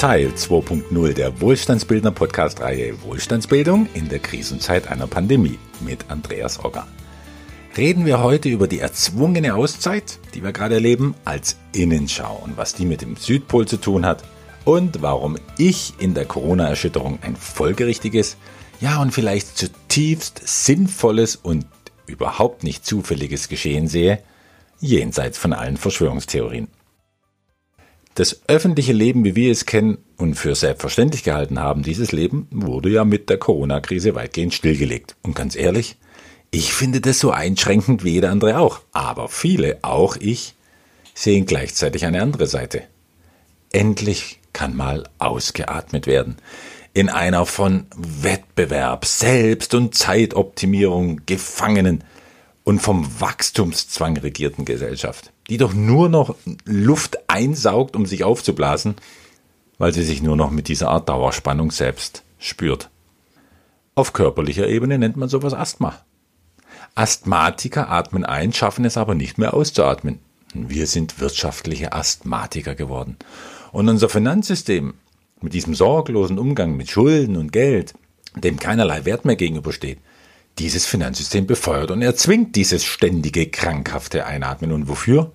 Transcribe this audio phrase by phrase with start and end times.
[0.00, 6.86] Teil 2.0 der Wohlstandsbildner Podcast-Reihe Wohlstandsbildung in der Krisenzeit einer Pandemie mit Andreas Ogger.
[7.76, 12.72] Reden wir heute über die erzwungene Auszeit, die wir gerade erleben, als Innenschau und was
[12.72, 14.24] die mit dem Südpol zu tun hat
[14.64, 18.38] und warum ich in der Corona-Erschütterung ein folgerichtiges,
[18.80, 21.66] ja und vielleicht zutiefst sinnvolles und
[22.06, 24.22] überhaupt nicht zufälliges Geschehen sehe,
[24.80, 26.68] jenseits von allen Verschwörungstheorien.
[28.20, 32.90] Das öffentliche Leben, wie wir es kennen und für selbstverständlich gehalten haben, dieses Leben wurde
[32.90, 35.16] ja mit der Corona-Krise weitgehend stillgelegt.
[35.22, 35.96] Und ganz ehrlich,
[36.50, 38.80] ich finde das so einschränkend wie jeder andere auch.
[38.92, 40.54] Aber viele, auch ich,
[41.14, 42.82] sehen gleichzeitig eine andere Seite.
[43.72, 46.36] Endlich kann mal ausgeatmet werden.
[46.92, 52.04] In einer von Wettbewerb, Selbst- und Zeitoptimierung gefangenen
[52.64, 58.94] und vom Wachstumszwang regierten Gesellschaft die doch nur noch Luft einsaugt, um sich aufzublasen,
[59.78, 62.88] weil sie sich nur noch mit dieser Art Dauerspannung selbst spürt.
[63.96, 66.00] Auf körperlicher Ebene nennt man sowas Asthma.
[66.94, 70.20] Asthmatiker atmen ein, schaffen es aber nicht mehr auszuatmen.
[70.54, 73.16] Wir sind wirtschaftliche Asthmatiker geworden.
[73.72, 74.94] Und unser Finanzsystem,
[75.40, 77.94] mit diesem sorglosen Umgang mit Schulden und Geld,
[78.36, 79.98] dem keinerlei Wert mehr gegenübersteht,
[80.58, 84.72] dieses Finanzsystem befeuert und erzwingt dieses ständige, krankhafte Einatmen.
[84.72, 85.32] Und wofür?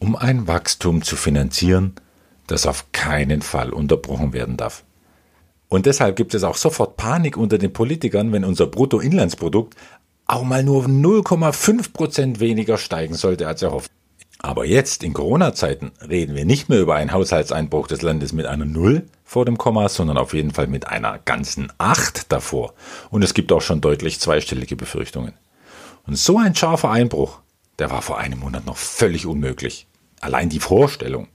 [0.00, 1.94] um ein Wachstum zu finanzieren,
[2.48, 4.82] das auf keinen Fall unterbrochen werden darf.
[5.68, 9.76] Und deshalb gibt es auch sofort Panik unter den Politikern, wenn unser Bruttoinlandsprodukt
[10.26, 13.92] auch mal nur 0,5 Prozent weniger steigen sollte als erhofft.
[14.42, 18.64] Aber jetzt in Corona-Zeiten reden wir nicht mehr über einen Haushaltseinbruch des Landes mit einer
[18.64, 22.72] Null vor dem Komma, sondern auf jeden Fall mit einer ganzen Acht davor.
[23.10, 25.34] Und es gibt auch schon deutlich zweistellige Befürchtungen.
[26.06, 27.40] Und so ein scharfer Einbruch,
[27.78, 29.86] der war vor einem Monat noch völlig unmöglich.
[30.20, 31.28] Allein die Vorstellung.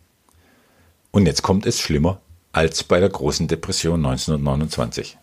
[1.11, 2.21] Und jetzt kommt es schlimmer
[2.53, 5.17] als bei der großen Depression 1929.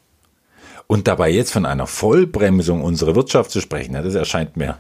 [0.86, 4.78] Und dabei jetzt von einer Vollbremsung unserer Wirtschaft zu sprechen, das erscheint mir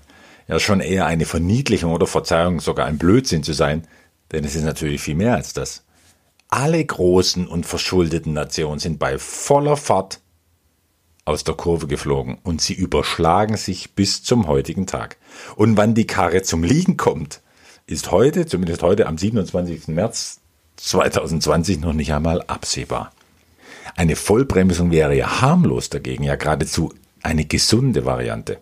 [0.48, 3.86] ja schon eher eine Verniedlichung oder Verzeihung, sogar ein Blödsinn zu sein,
[4.32, 5.84] denn es ist natürlich viel mehr als das.
[6.48, 10.20] Alle großen und verschuldeten Nationen sind bei voller Fahrt
[11.24, 15.16] aus der Kurve geflogen und sie überschlagen sich bis zum heutigen Tag.
[15.56, 17.40] Und wann die Karre zum Liegen kommt,
[17.86, 19.88] ist heute, zumindest heute am 27.
[19.88, 20.40] März
[20.76, 23.12] 2020, noch nicht einmal absehbar.
[23.96, 26.92] Eine Vollbremsung wäre ja harmlos dagegen, ja geradezu
[27.22, 28.60] eine gesunde Variante.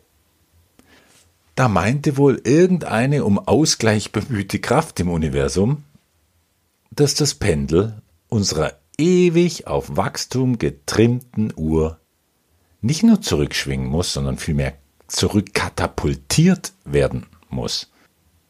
[1.60, 5.84] Da meinte wohl irgendeine um Ausgleich bemühte Kraft im Universum,
[6.90, 8.00] dass das Pendel
[8.30, 12.00] unserer ewig auf Wachstum getrimmten Uhr
[12.80, 14.72] nicht nur zurückschwingen muss, sondern vielmehr
[15.06, 17.90] zurückkatapultiert werden muss.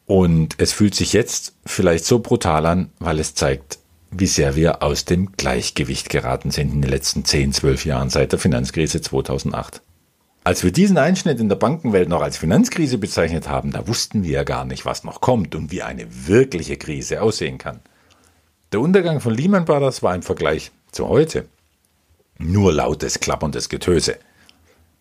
[0.05, 3.79] Und es fühlt sich jetzt vielleicht so brutal an, weil es zeigt,
[4.11, 8.31] wie sehr wir aus dem Gleichgewicht geraten sind in den letzten 10, 12 Jahren seit
[8.31, 9.81] der Finanzkrise 2008.
[10.43, 14.31] Als wir diesen Einschnitt in der Bankenwelt noch als Finanzkrise bezeichnet haben, da wussten wir
[14.31, 17.79] ja gar nicht, was noch kommt und wie eine wirkliche Krise aussehen kann.
[18.71, 21.45] Der Untergang von Lehman Brothers war im Vergleich zu heute
[22.39, 24.17] nur lautes, klapperndes Getöse.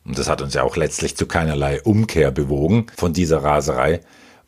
[0.05, 4.01] Und das hat uns ja auch letztlich zu keinerlei Umkehr bewogen von dieser Raserei,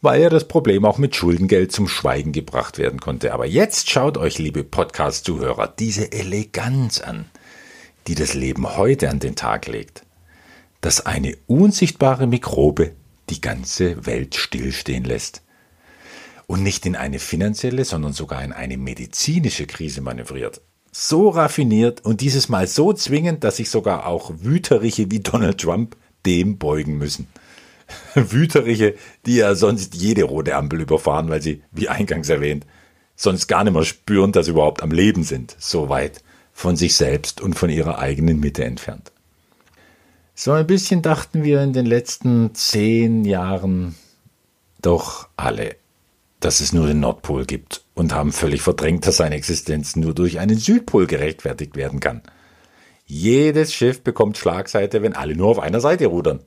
[0.03, 3.33] weil ja das Problem auch mit Schuldengeld zum Schweigen gebracht werden konnte.
[3.33, 7.25] Aber jetzt schaut euch, liebe Podcast-Zuhörer, diese Eleganz an,
[8.09, 10.05] die das Leben heute an den Tag legt.
[10.83, 12.93] Dass eine unsichtbare Mikrobe
[13.31, 15.43] die ganze Welt stillstehen lässt
[16.47, 20.61] und nicht in eine finanzielle, sondern sogar in eine medizinische Krise manövriert.
[20.91, 25.97] So raffiniert und dieses Mal so zwingend, dass sich sogar auch Wüteriche wie Donald Trump
[26.27, 27.29] dem beugen müssen.
[28.15, 32.67] Wüterige, die ja sonst jede rote Ampel überfahren, weil sie, wie eingangs erwähnt,
[33.17, 36.23] sonst gar nicht mehr spüren, dass sie überhaupt am Leben sind, so weit
[36.53, 39.13] von sich selbst und von ihrer eigenen Mitte entfernt.
[40.35, 43.95] So ein bisschen dachten wir in den letzten zehn Jahren
[44.81, 45.77] doch alle,
[46.41, 50.39] dass es nur den Nordpol gibt und haben völlig verdrängt, dass seine Existenz nur durch
[50.39, 52.23] einen Südpol gerechtfertigt werden kann.
[53.07, 56.41] Jedes Schiff bekommt Schlagseite, wenn alle nur auf einer Seite rudern.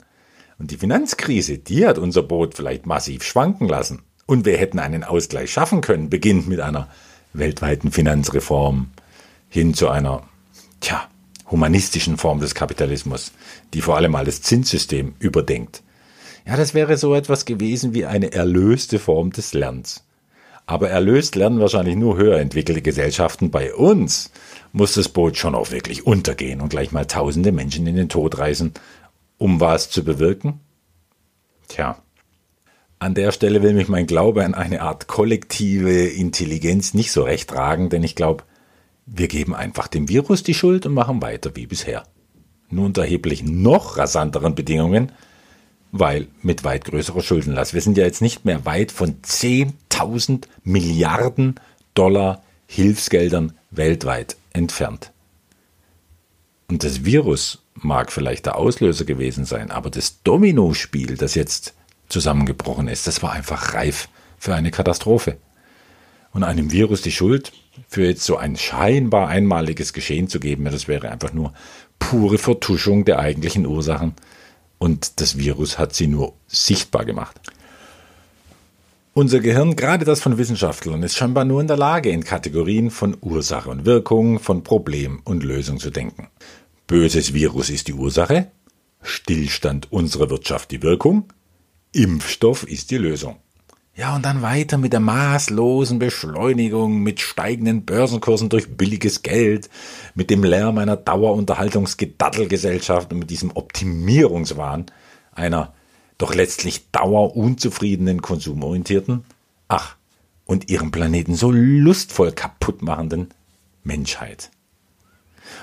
[0.58, 4.02] Und die Finanzkrise, die hat unser Boot vielleicht massiv schwanken lassen.
[4.26, 6.88] Und wir hätten einen Ausgleich schaffen können, beginnt mit einer
[7.32, 8.90] weltweiten Finanzreform
[9.48, 10.24] hin zu einer,
[10.80, 11.08] tja,
[11.50, 13.32] humanistischen Form des Kapitalismus,
[13.74, 15.82] die vor allem mal das Zinssystem überdenkt.
[16.46, 20.04] Ja, das wäre so etwas gewesen wie eine erlöste Form des Lernens.
[20.64, 23.50] Aber erlöst lernen wahrscheinlich nur höher entwickelte Gesellschaften.
[23.50, 24.32] Bei uns
[24.72, 28.38] muss das Boot schon auch wirklich untergehen und gleich mal tausende Menschen in den Tod
[28.38, 28.72] reißen,
[29.38, 30.60] um was zu bewirken?
[31.68, 31.98] Tja,
[32.98, 37.50] an der Stelle will mich mein Glaube an eine Art kollektive Intelligenz nicht so recht
[37.50, 38.44] tragen, denn ich glaube,
[39.06, 42.04] Wir geben einfach dem Virus die Schuld und machen weiter wie bisher.
[42.68, 45.12] Nur unter erheblich noch rasanteren Bedingungen,
[45.92, 47.72] weil mit weit größerer Schuldenlast.
[47.72, 51.54] Wir sind ja jetzt nicht mehr weit von 10.000 Milliarden
[51.94, 55.12] Dollar Hilfsgeldern weltweit entfernt.
[56.68, 61.74] Und das Virus mag vielleicht der Auslöser gewesen sein, aber das Dominospiel, das jetzt
[62.08, 64.08] zusammengebrochen ist, das war einfach reif
[64.38, 65.36] für eine Katastrophe.
[66.36, 67.50] Und einem Virus die Schuld
[67.88, 71.54] für jetzt so ein scheinbar einmaliges Geschehen zu geben, das wäre einfach nur
[71.98, 74.12] pure Vertuschung der eigentlichen Ursachen.
[74.76, 77.40] Und das Virus hat sie nur sichtbar gemacht.
[79.14, 83.16] Unser Gehirn, gerade das von Wissenschaftlern, ist scheinbar nur in der Lage, in Kategorien von
[83.22, 86.28] Ursache und Wirkung, von Problem und Lösung zu denken.
[86.86, 88.48] Böses Virus ist die Ursache,
[89.00, 91.32] Stillstand unserer Wirtschaft die Wirkung,
[91.92, 93.36] Impfstoff ist die Lösung.
[93.96, 99.70] Ja, und dann weiter mit der maßlosen Beschleunigung, mit steigenden Börsenkursen durch billiges Geld,
[100.14, 104.84] mit dem Lärm einer Dauerunterhaltungsgedattelgesellschaft und mit diesem Optimierungswahn
[105.32, 105.72] einer
[106.18, 109.24] doch letztlich dauerunzufriedenen, konsumorientierten,
[109.68, 109.96] ach,
[110.44, 113.30] und ihren Planeten so lustvoll kaputt machenden
[113.82, 114.50] Menschheit.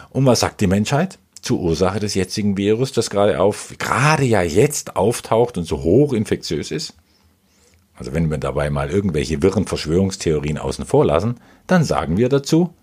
[0.09, 1.19] Und was sagt die Menschheit?
[1.43, 6.13] Zur Ursache des jetzigen Virus, das gerade auf, gerade ja jetzt auftaucht und so hoch
[6.13, 6.95] infektiös ist?
[8.03, 12.73] Also wenn wir dabei mal irgendwelche wirren Verschwörungstheorien außen vor lassen, dann sagen wir dazu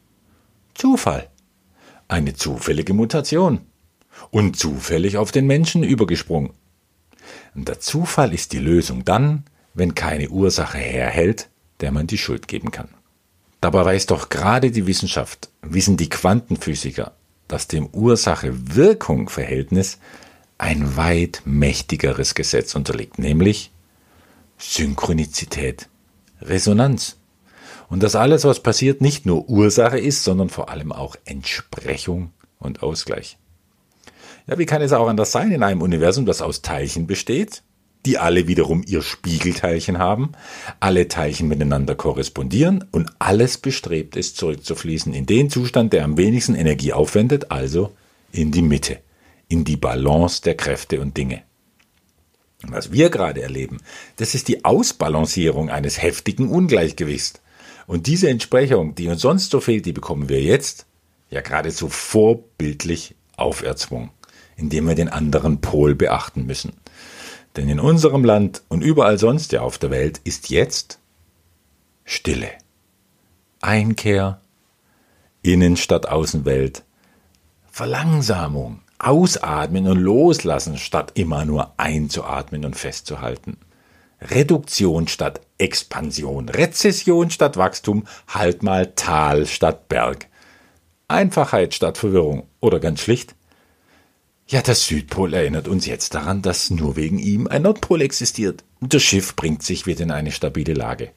[0.72, 1.28] Zufall.
[2.08, 3.60] Eine zufällige Mutation.
[4.30, 6.54] Und zufällig auf den Menschen übergesprungen.
[7.54, 9.44] Und der Zufall ist die Lösung dann,
[9.74, 11.50] wenn keine Ursache herhält,
[11.80, 12.88] der man die Schuld geben kann.
[13.60, 17.12] Dabei weiß doch gerade die Wissenschaft, wissen die Quantenphysiker,
[17.46, 19.98] dass dem Ursache-Wirkung-Verhältnis
[20.56, 23.70] ein weit mächtigeres Gesetz unterliegt, nämlich
[24.60, 25.88] Synchronizität,
[26.40, 27.16] Resonanz.
[27.88, 32.82] Und dass alles, was passiert, nicht nur Ursache ist, sondern vor allem auch Entsprechung und
[32.82, 33.38] Ausgleich.
[34.46, 37.62] Ja, wie kann es auch anders sein in einem Universum, das aus Teilchen besteht,
[38.06, 40.32] die alle wiederum ihr Spiegelteilchen haben,
[40.78, 46.54] alle Teilchen miteinander korrespondieren und alles bestrebt ist, zurückzufließen in den Zustand, der am wenigsten
[46.54, 47.92] Energie aufwendet, also
[48.32, 48.98] in die Mitte,
[49.48, 51.42] in die Balance der Kräfte und Dinge.
[52.62, 53.78] Was wir gerade erleben,
[54.16, 57.40] das ist die Ausbalancierung eines heftigen Ungleichgewichts.
[57.86, 60.86] Und diese Entsprechung, die uns sonst so fehlt, die bekommen wir jetzt
[61.30, 64.10] ja geradezu vorbildlich auferzwungen
[64.60, 66.74] indem wir den anderen Pol beachten müssen.
[67.56, 71.00] Denn in unserem Land und überall sonst ja auf der Welt ist jetzt
[72.04, 72.50] Stille.
[73.60, 74.40] Einkehr,
[75.42, 76.84] Innen statt Außenwelt,
[77.70, 83.56] Verlangsamung, Ausatmen und Loslassen statt immer nur einzuatmen und festzuhalten.
[84.20, 90.26] Reduktion statt Expansion, Rezession statt Wachstum, halt mal Tal statt Berg.
[91.08, 93.34] Einfachheit statt Verwirrung oder ganz schlicht
[94.50, 98.64] ja, der Südpol erinnert uns jetzt daran, dass nur wegen ihm ein Nordpol existiert.
[98.80, 101.12] Das Schiff bringt sich wieder in eine stabile Lage.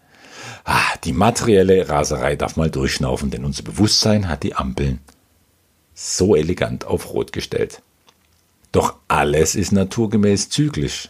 [0.66, 5.00] Ah, die materielle Raserei darf mal durchschnaufen, denn unser Bewusstsein hat die Ampeln
[5.94, 7.82] so elegant auf Rot gestellt.
[8.72, 11.10] Doch alles ist naturgemäß zyklisch.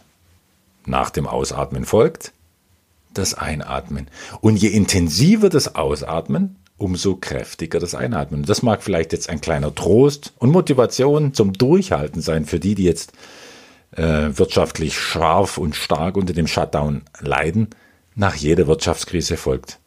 [0.86, 2.32] Nach dem Ausatmen folgt
[3.14, 4.08] das Einatmen.
[4.40, 8.44] Und je intensiver das Ausatmen, umso kräftiger das Einatmen.
[8.44, 12.84] Das mag vielleicht jetzt ein kleiner Trost und Motivation zum Durchhalten sein für die, die
[12.84, 13.12] jetzt
[13.92, 17.68] äh, wirtschaftlich scharf und stark unter dem Shutdown leiden.
[18.16, 19.78] Nach jeder Wirtschaftskrise folgt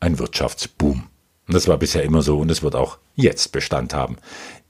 [0.00, 1.07] ein Wirtschaftsboom.
[1.48, 4.18] Und das war bisher immer so und es wird auch jetzt Bestand haben.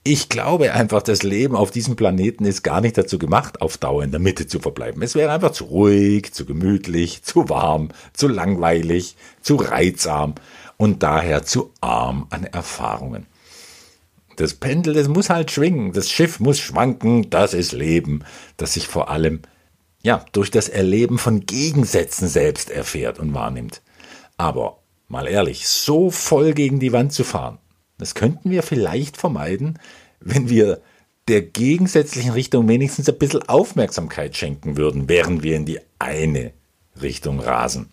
[0.05, 4.05] Ich glaube einfach, das Leben auf diesem Planeten ist gar nicht dazu gemacht, auf Dauer
[4.05, 5.03] in der Mitte zu verbleiben.
[5.03, 10.37] Es wäre einfach zu ruhig, zu gemütlich, zu warm, zu langweilig, zu reizsam
[10.77, 13.27] und daher zu arm an Erfahrungen.
[14.37, 18.25] Das Pendel, das muss halt schwingen, das Schiff muss schwanken, das ist Leben,
[18.57, 19.43] das sich vor allem
[20.05, 23.83] ja, durch das Erleben von Gegensätzen selbst erfährt und wahrnimmt.
[24.37, 24.79] Aber
[25.09, 27.59] mal ehrlich, so voll gegen die Wand zu fahren,
[27.99, 29.79] das könnten wir vielleicht vermeiden,
[30.21, 30.81] wenn wir
[31.27, 36.53] der gegensätzlichen Richtung wenigstens ein bisschen Aufmerksamkeit schenken würden, während wir in die eine
[37.01, 37.91] Richtung rasen.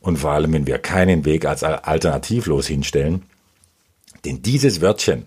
[0.00, 3.22] Und vor allem, wenn wir keinen Weg als alternativlos hinstellen.
[4.24, 5.26] Denn dieses Wörtchen,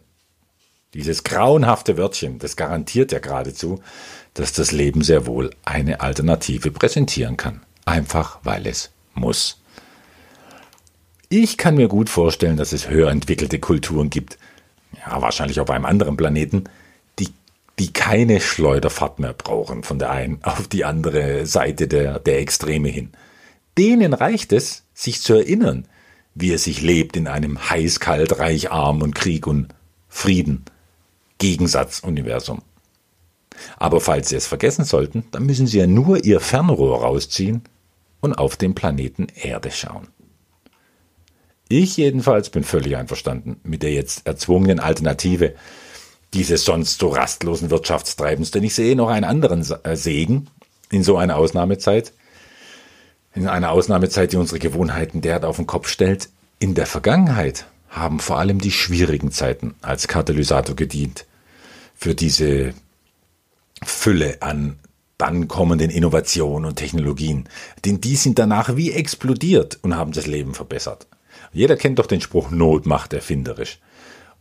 [0.93, 3.81] dieses grauenhafte Wörtchen, das garantiert ja geradezu,
[4.33, 7.61] dass das Leben sehr wohl eine Alternative präsentieren kann.
[7.85, 9.59] Einfach weil es muss.
[11.29, 14.37] Ich kann mir gut vorstellen, dass es höher entwickelte Kulturen gibt,
[15.05, 16.65] ja, wahrscheinlich auf einem anderen Planeten,
[17.19, 17.29] die,
[17.79, 22.89] die keine Schleuderfahrt mehr brauchen von der einen auf die andere Seite der, der Extreme
[22.89, 23.11] hin
[23.77, 25.87] denen reicht es, sich zu erinnern,
[26.33, 29.73] wie es sich lebt in einem heiß, kalt, reich, arm und Krieg und
[30.09, 30.65] Frieden,
[31.37, 32.61] Gegensatz-Universum.
[33.77, 37.63] Aber falls Sie es vergessen sollten, dann müssen Sie ja nur Ihr Fernrohr rausziehen
[38.19, 40.07] und auf den Planeten Erde schauen.
[41.69, 45.53] Ich jedenfalls bin völlig einverstanden mit der jetzt erzwungenen Alternative
[46.33, 50.49] dieses sonst so rastlosen Wirtschaftstreibens, denn ich sehe noch einen anderen äh, Segen
[50.89, 52.13] in so einer Ausnahmezeit,
[53.33, 56.29] in einer Ausnahmezeit, die unsere Gewohnheiten derart auf den Kopf stellt.
[56.59, 61.25] In der Vergangenheit haben vor allem die schwierigen Zeiten als Katalysator gedient
[61.95, 62.73] für diese
[63.83, 64.79] Fülle an
[65.17, 67.49] dann kommenden Innovationen und Technologien,
[67.85, 71.07] denn die sind danach wie explodiert und haben das Leben verbessert.
[71.57, 73.79] Jeder kennt doch den Spruch Not macht erfinderisch.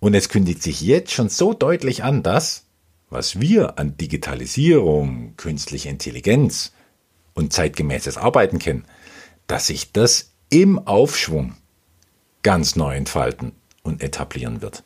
[0.01, 2.67] Und es kündigt sich jetzt schon so deutlich an, dass,
[3.09, 6.75] was wir an Digitalisierung, künstlicher Intelligenz
[7.33, 8.85] und zeitgemäßes Arbeiten kennen,
[9.47, 11.55] dass sich das im Aufschwung
[12.43, 14.85] ganz neu entfalten und etablieren wird.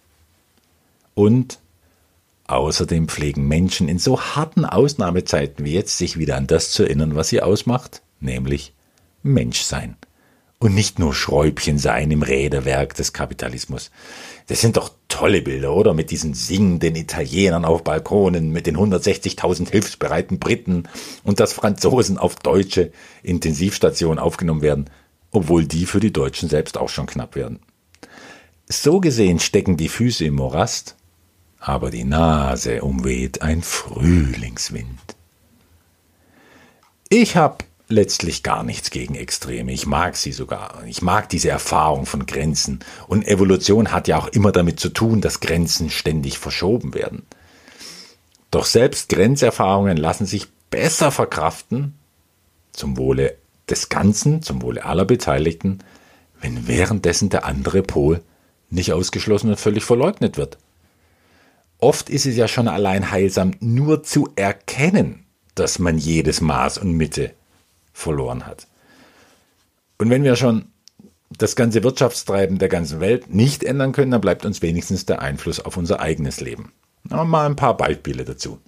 [1.14, 1.58] Und
[2.46, 7.16] außerdem pflegen Menschen in so harten Ausnahmezeiten wie jetzt sich wieder an das zu erinnern,
[7.16, 8.72] was sie ausmacht, nämlich
[9.24, 9.96] Menschsein
[10.60, 13.90] und nicht nur Schräubchen sein im Räderwerk des Kapitalismus.
[14.46, 15.94] Das sind doch tolle Bilder, oder?
[15.94, 20.84] Mit diesen singenden Italienern auf Balkonen, mit den 160.000 hilfsbereiten Briten
[21.24, 24.90] und dass Franzosen auf deutsche Intensivstationen aufgenommen werden,
[25.32, 27.60] obwohl die für die Deutschen selbst auch schon knapp werden.
[28.68, 30.94] So gesehen stecken die Füße im Morast,
[31.58, 35.16] aber die Nase umweht ein Frühlingswind.
[37.08, 39.72] Ich hab letztlich gar nichts gegen Extreme.
[39.72, 40.82] Ich mag sie sogar.
[40.86, 42.80] Ich mag diese Erfahrung von Grenzen.
[43.06, 47.26] Und Evolution hat ja auch immer damit zu tun, dass Grenzen ständig verschoben werden.
[48.50, 51.94] Doch selbst Grenzerfahrungen lassen sich besser verkraften,
[52.72, 53.36] zum Wohle
[53.68, 55.78] des Ganzen, zum Wohle aller Beteiligten,
[56.40, 58.22] wenn währenddessen der andere Pol
[58.70, 60.58] nicht ausgeschlossen und völlig verleugnet wird.
[61.78, 66.92] Oft ist es ja schon allein heilsam, nur zu erkennen, dass man jedes Maß und
[66.92, 67.34] Mitte
[68.00, 68.66] verloren hat.
[69.98, 70.66] Und wenn wir schon
[71.36, 75.60] das ganze Wirtschaftstreiben der ganzen Welt nicht ändern können, dann bleibt uns wenigstens der Einfluss
[75.60, 76.72] auf unser eigenes Leben.
[77.08, 78.58] Aber mal ein paar Beispiele dazu.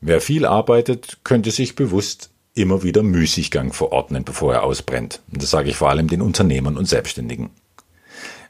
[0.00, 5.20] Wer viel arbeitet, könnte sich bewusst immer wieder Müßiggang verordnen, bevor er ausbrennt.
[5.32, 7.50] Und das sage ich vor allem den Unternehmern und Selbstständigen.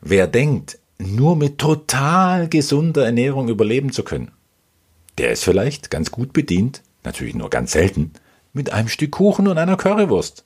[0.00, 4.32] Wer denkt, nur mit total gesunder Ernährung überleben zu können,
[5.18, 8.12] der ist vielleicht ganz gut bedient, natürlich nur ganz selten,
[8.56, 10.44] mit einem Stück Kuchen und einer Currywurst.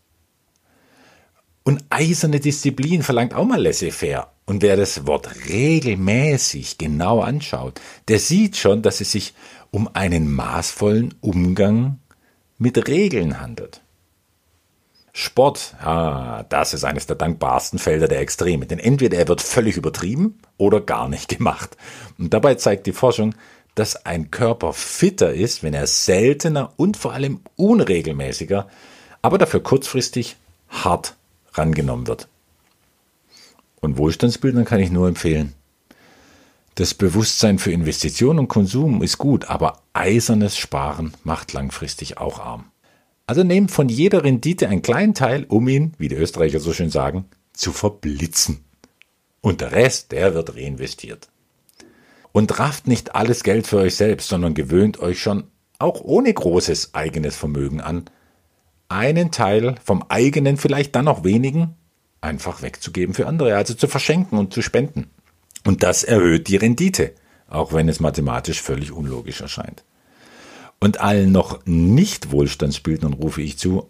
[1.62, 4.32] Und eiserne Disziplin verlangt auch mal laissez-faire.
[4.46, 9.34] Und wer das Wort regelmäßig genau anschaut, der sieht schon, dass es sich
[9.70, 12.00] um einen maßvollen Umgang
[12.58, 13.80] mit Regeln handelt.
[15.12, 19.76] Sport, ah, das ist eines der dankbarsten Felder der Extreme, denn entweder er wird völlig
[19.76, 21.76] übertrieben oder gar nicht gemacht.
[22.18, 23.34] Und dabei zeigt die Forschung,
[23.74, 28.68] dass ein Körper fitter ist, wenn er seltener und vor allem unregelmäßiger,
[29.22, 30.36] aber dafür kurzfristig
[30.68, 31.16] hart
[31.54, 32.28] rangenommen wird.
[33.80, 35.54] Und Wohlstandsbildern kann ich nur empfehlen.
[36.74, 42.70] Das Bewusstsein für Investition und Konsum ist gut, aber eisernes Sparen macht langfristig auch arm.
[43.26, 46.90] Also nehmt von jeder Rendite einen kleinen Teil, um ihn, wie die Österreicher so schön
[46.90, 48.64] sagen, zu verblitzen.
[49.40, 51.28] Und der Rest, der wird reinvestiert.
[52.32, 55.44] Und rafft nicht alles Geld für euch selbst, sondern gewöhnt euch schon
[55.78, 58.04] auch ohne großes eigenes Vermögen an,
[58.88, 61.74] einen Teil vom eigenen, vielleicht dann noch wenigen,
[62.20, 65.10] einfach wegzugeben für andere, also zu verschenken und zu spenden.
[65.64, 67.12] Und das erhöht die Rendite,
[67.48, 69.84] auch wenn es mathematisch völlig unlogisch erscheint.
[70.80, 73.88] Und allen noch nicht Wohlstandsbildnern rufe ich zu,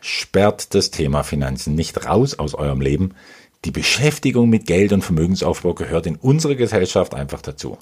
[0.00, 3.14] sperrt das Thema Finanzen nicht raus aus eurem Leben,
[3.66, 7.78] die Beschäftigung mit Geld und Vermögensaufbau gehört in unserer Gesellschaft einfach dazu.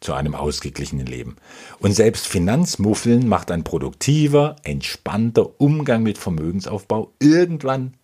[0.00, 1.36] Zu einem ausgeglichenen Leben.
[1.78, 7.94] Und selbst Finanzmuffeln macht ein produktiver, entspannter Umgang mit Vermögensaufbau irgendwann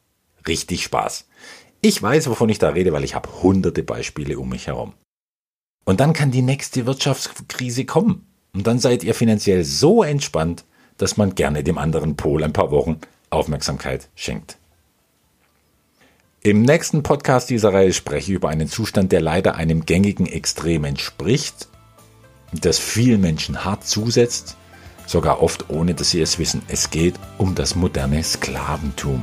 [0.46, 1.26] richtig Spaß.
[1.80, 4.92] Ich weiß, wovon ich da rede, weil ich habe hunderte Beispiele um mich herum.
[5.84, 8.26] Und dann kann die nächste Wirtschaftskrise kommen.
[8.52, 10.64] Und dann seid ihr finanziell so entspannt,
[10.98, 14.58] dass man gerne dem anderen Pol ein paar Wochen Aufmerksamkeit schenkt.
[16.44, 20.82] Im nächsten Podcast dieser Reihe spreche ich über einen Zustand, der leider einem gängigen Extrem
[20.82, 21.68] entspricht,
[22.50, 24.56] das vielen Menschen hart zusetzt,
[25.06, 26.62] sogar oft ohne dass sie es wissen.
[26.66, 29.22] Es geht um das moderne Sklaventum.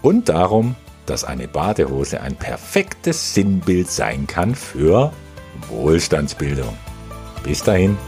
[0.00, 5.12] Und darum, dass eine Badehose ein perfektes Sinnbild sein kann für
[5.70, 6.76] Wohlstandsbildung.
[7.42, 7.98] Bis dahin.